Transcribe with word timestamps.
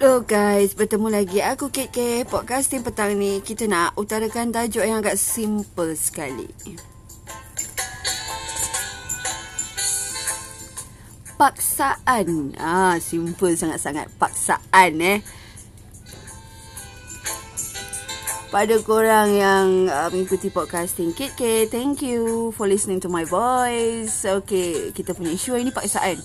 Hello 0.00 0.24
guys, 0.24 0.72
bertemu 0.72 1.12
lagi 1.12 1.44
aku 1.44 1.68
KK 1.68 2.24
Podcasting 2.24 2.80
petang 2.80 3.12
ni 3.20 3.44
Kita 3.44 3.68
nak 3.68 4.00
utarakan 4.00 4.48
tajuk 4.48 4.80
yang 4.80 5.04
agak 5.04 5.20
simple 5.20 5.92
sekali. 5.92 6.48
Paksaan. 11.36 12.56
Ah, 12.56 12.96
simple 12.96 13.52
sangat-sangat. 13.52 14.08
Paksaan 14.16 14.92
eh. 15.04 15.20
Pada 18.48 18.80
korang 18.80 19.36
yang 19.36 19.84
uh, 19.84 20.08
mengikuti 20.08 20.48
podcasting 20.48 21.12
KK, 21.12 21.68
thank 21.68 22.00
you 22.00 22.48
for 22.56 22.64
listening 22.64 23.04
to 23.04 23.12
my 23.12 23.28
voice. 23.28 24.24
Okay, 24.24 24.96
kita 24.96 25.12
punya 25.12 25.36
isu 25.36 25.60
ini 25.60 25.68
paksaan 25.68 26.24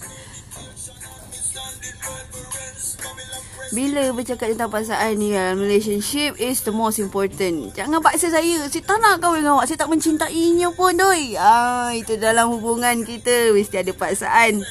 Bila 3.76 4.08
bercakap 4.16 4.56
tentang 4.56 4.72
pasangan 4.72 5.12
ni 5.20 5.36
kan, 5.36 5.60
relationship 5.60 6.40
is 6.40 6.64
the 6.64 6.72
most 6.72 6.96
important. 6.96 7.76
Jangan 7.76 8.00
paksa 8.00 8.32
saya. 8.32 8.64
Saya 8.72 8.84
tak 8.88 9.04
nak 9.04 9.20
kahwin 9.20 9.44
dengan 9.44 9.60
awak. 9.60 9.68
Saya 9.68 9.84
tak 9.84 9.92
mencintainya 9.92 10.72
pun, 10.72 10.96
doi. 10.96 11.36
Ah, 11.36 11.92
itu 11.92 12.16
dalam 12.16 12.56
hubungan 12.56 13.04
kita 13.04 13.52
mesti 13.52 13.84
ada 13.84 13.92
paksaan. 13.92 14.64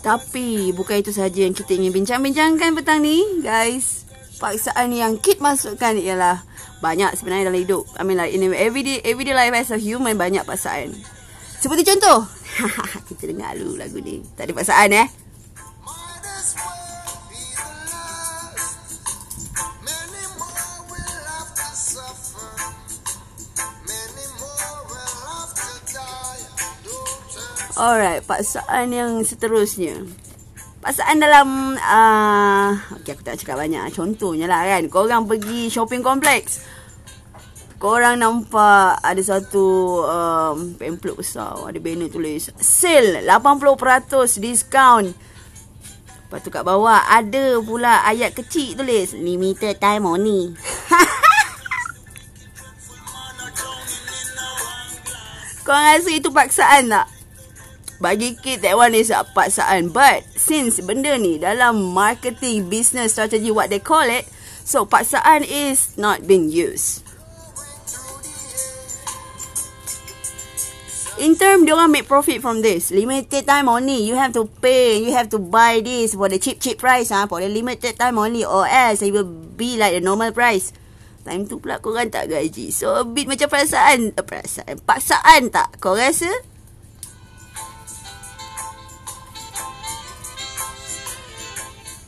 Tapi 0.00 0.70
bukan 0.78 1.02
itu 1.02 1.10
saja 1.10 1.42
yang 1.42 1.52
kita 1.52 1.74
ingin 1.74 1.90
bincang-bincangkan 1.90 2.70
petang 2.78 3.02
ni, 3.02 3.42
guys. 3.42 4.06
Paksaan 4.38 4.94
yang 4.94 5.18
kit 5.18 5.42
masukkan 5.42 5.98
ialah 5.98 6.46
banyak 6.78 7.18
sebenarnya 7.18 7.50
dalam 7.50 7.60
hidup. 7.66 7.84
I 7.98 8.06
mean 8.06 8.16
like 8.16 8.30
in 8.30 8.46
everyday 8.54 9.02
everyday 9.02 9.34
life 9.34 9.52
as 9.52 9.74
a 9.74 9.76
human 9.76 10.14
banyak 10.14 10.46
paksaan. 10.46 11.19
Seperti 11.60 11.84
contoh, 11.92 12.24
Kita 13.08 13.28
dengar 13.28 13.52
dulu 13.52 13.76
lagu 13.76 14.00
ni. 14.00 14.24
Tak 14.32 14.48
ada 14.48 14.52
paksaan 14.56 14.90
eh. 14.96 15.08
Alright, 27.80 28.20
paksaan 28.28 28.92
yang 28.92 29.24
seterusnya. 29.24 30.04
Paksaan 30.84 31.16
dalam... 31.16 31.76
Uh, 31.80 32.76
okay, 33.00 33.16
aku 33.16 33.24
tak 33.24 33.40
cakap 33.40 33.56
banyak. 33.56 33.88
Contohnya 33.96 34.44
lah 34.48 34.68
kan. 34.68 34.84
Korang 34.92 35.24
pergi 35.24 35.72
shopping 35.72 36.04
complex 36.04 36.60
korang 37.80 38.20
nampak 38.20 39.00
ada 39.00 39.22
satu 39.24 39.64
um, 40.04 40.76
pamphlet 40.76 41.16
besar. 41.16 41.56
Ada 41.64 41.80
banner 41.80 42.12
tulis 42.12 42.52
sale 42.60 43.24
80% 43.24 44.36
diskaun 44.36 45.16
lepas 46.30 46.46
tu 46.46 46.52
kat 46.54 46.62
bawah 46.62 47.10
ada 47.10 47.58
pula 47.58 48.06
ayat 48.06 48.36
kecil 48.36 48.78
tulis 48.78 49.16
limited 49.16 49.80
time 49.80 50.06
only. 50.06 50.52
Korang 55.66 55.86
rasa 55.90 56.10
itu 56.14 56.30
paksaan 56.30 56.86
tak? 56.86 57.10
Bagi 57.98 58.38
kid 58.38 58.62
that 58.62 58.78
one 58.78 58.94
is 58.94 59.10
paksaan. 59.34 59.90
But 59.90 60.22
since 60.38 60.78
benda 60.84 61.18
ni 61.18 61.42
dalam 61.42 61.90
marketing 61.96 62.70
business 62.70 63.18
strategy 63.18 63.50
what 63.50 63.72
they 63.72 63.82
call 63.82 64.06
it 64.06 64.28
so 64.62 64.86
paksaan 64.86 65.42
is 65.42 65.98
not 65.98 66.30
being 66.30 66.46
used 66.46 67.09
In 71.18 71.34
term, 71.34 71.66
dia 71.66 71.74
orang 71.74 71.90
make 71.90 72.06
profit 72.06 72.38
from 72.38 72.62
this. 72.62 72.94
Limited 72.94 73.42
time 73.42 73.66
only. 73.66 74.06
You 74.06 74.14
have 74.14 74.30
to 74.38 74.46
pay. 74.46 75.02
You 75.02 75.10
have 75.18 75.26
to 75.34 75.42
buy 75.42 75.82
this 75.82 76.14
for 76.14 76.30
the 76.30 76.38
cheap, 76.38 76.62
cheap 76.62 76.78
price. 76.78 77.10
Ah, 77.10 77.26
For 77.26 77.42
the 77.42 77.50
limited 77.50 77.98
time 77.98 78.14
only. 78.14 78.46
Or 78.46 78.62
else, 78.62 79.02
it 79.02 79.10
will 79.10 79.26
be 79.26 79.74
like 79.74 79.98
the 79.98 80.02
normal 80.04 80.30
price. 80.30 80.70
Time 81.26 81.50
tu 81.50 81.58
pula 81.58 81.82
korang 81.82 82.08
tak 82.08 82.30
gaji. 82.30 82.70
So, 82.70 82.94
a 82.94 83.02
bit 83.02 83.26
macam 83.26 83.50
perasaan. 83.50 84.14
Uh, 84.14 84.22
perasaan. 84.22 84.78
Paksaan 84.86 85.50
tak? 85.50 85.82
Kau 85.82 85.98
rasa? 85.98 86.30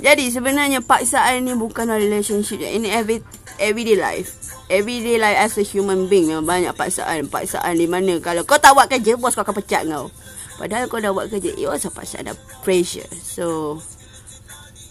Jadi, 0.02 0.30
sebenarnya 0.30 0.82
paksaan 0.82 1.46
ni 1.46 1.54
bukan 1.54 1.90
relationship. 1.90 2.62
In 2.64 2.86
every, 2.86 3.22
everyday 3.58 3.98
life 3.98 4.41
everyday 4.72 5.20
life 5.20 5.36
as 5.36 5.60
a 5.60 5.64
human 5.64 6.08
being 6.08 6.32
memang 6.32 6.48
banyak 6.48 6.72
paksaan. 6.72 7.28
Paksaan 7.28 7.76
di 7.76 7.84
mana 7.84 8.16
kalau 8.24 8.48
kau 8.48 8.56
tak 8.56 8.72
buat 8.72 8.88
kerja, 8.88 9.20
bos 9.20 9.36
kau 9.36 9.44
akan 9.44 9.56
pecat 9.60 9.84
kau. 9.84 10.08
Padahal 10.56 10.88
kau 10.88 10.96
dah 10.96 11.12
buat 11.12 11.28
kerja, 11.28 11.52
it 11.52 11.68
was 11.68 11.84
a 11.84 11.92
paksaan, 11.92 12.32
ada 12.32 12.34
pressure. 12.64 13.06
So, 13.20 13.78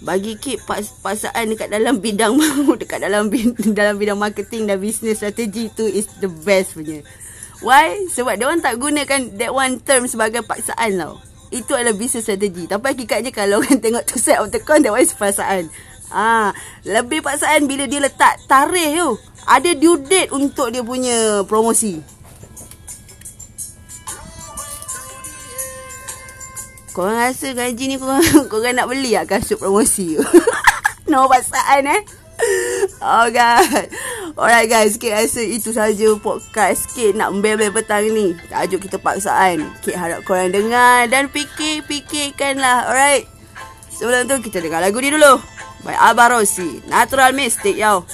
bagi 0.05 0.37
keep 0.37 0.61
pas, 0.69 0.85
paksaan 1.01 1.53
dekat 1.53 1.73
dalam 1.73 1.97
bidang 1.97 2.37
dekat 2.81 3.01
dalam 3.01 3.33
dalam 3.77 3.97
bidang 3.97 4.21
marketing 4.21 4.69
dan 4.69 4.77
business 4.77 5.25
strategy 5.25 5.73
tu 5.73 5.89
is 5.89 6.05
the 6.21 6.29
best 6.29 6.77
punya. 6.77 7.01
Why? 7.61 8.09
Sebab 8.09 8.41
dia 8.41 8.45
orang 8.49 8.61
tak 8.61 8.81
gunakan 8.81 9.37
that 9.37 9.53
one 9.53 9.81
term 9.81 10.09
sebagai 10.09 10.41
paksaan 10.45 10.97
tau. 10.97 11.21
Itu 11.53 11.77
adalah 11.77 11.93
business 11.93 12.25
strategy. 12.25 12.65
Tapi 12.65 12.85
hakikatnya 12.93 13.29
kalau 13.33 13.57
orang 13.61 13.81
tengok 13.81 14.05
tu 14.05 14.17
set 14.17 14.37
of 14.37 14.49
the 14.49 14.61
con, 14.61 14.81
that 14.85 14.93
one 14.93 15.05
is 15.05 15.13
paksaan. 15.13 15.69
Ah, 16.11 16.51
lebih 16.83 17.23
paksaan 17.23 17.65
bila 17.71 17.87
dia 17.87 18.03
letak 18.03 18.43
tarikh 18.51 18.99
tu 18.99 19.09
ada 19.47 19.69
due 19.73 19.97
date 20.05 20.29
untuk 20.35 20.69
dia 20.69 20.83
punya 20.85 21.41
promosi. 21.47 21.97
Korang 26.91 27.15
rasa 27.15 27.55
gaji 27.55 27.83
ni 27.87 27.95
korang, 27.95 28.19
korang 28.51 28.75
nak 28.75 28.91
beli 28.91 29.15
tak 29.15 29.39
kasut 29.39 29.57
promosi 29.57 30.19
tu? 30.19 30.23
no 31.11 31.31
paksaan 31.31 31.87
eh. 31.87 32.01
Oh 32.99 33.29
god. 33.31 33.87
Alright 34.35 34.67
guys, 34.67 34.97
Kit 34.97 35.13
rasa 35.13 35.45
itu 35.45 35.69
saja 35.71 36.07
podcast 36.17 36.89
Kit 36.91 37.13
nak 37.15 37.31
membel 37.31 37.69
petang 37.71 38.03
ni. 38.11 38.33
Tajuk 38.49 38.89
kita 38.89 38.97
paksaan. 38.99 39.71
Kit 39.79 39.95
harap 39.95 40.25
korang 40.27 40.51
dengar 40.51 41.07
dan 41.07 41.29
fikir-fikirkanlah. 41.29 42.89
Alright. 42.89 43.29
Sebelum 43.93 44.25
tu 44.25 44.49
kita 44.49 44.59
dengar 44.59 44.81
lagu 44.81 44.97
ni 44.97 45.13
dulu. 45.13 45.37
By 45.83 45.93
Abba 45.93 46.29
Rossi. 46.29 46.81
Natural 46.87 47.33
Mystic, 47.33 47.77
yo. 47.77 48.05